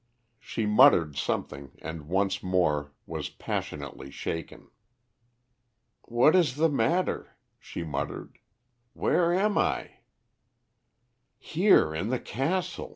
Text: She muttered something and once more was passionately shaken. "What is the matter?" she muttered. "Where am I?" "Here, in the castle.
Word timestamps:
She 0.39 0.65
muttered 0.65 1.15
something 1.15 1.73
and 1.79 2.07
once 2.07 2.41
more 2.41 2.91
was 3.05 3.29
passionately 3.29 4.09
shaken. 4.09 4.71
"What 6.05 6.35
is 6.35 6.55
the 6.55 6.69
matter?" 6.69 7.35
she 7.59 7.83
muttered. 7.83 8.39
"Where 8.93 9.31
am 9.31 9.59
I?" 9.59 9.99
"Here, 11.37 11.93
in 11.93 12.09
the 12.09 12.19
castle. 12.19 12.89